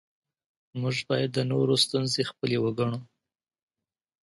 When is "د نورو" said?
1.33-1.73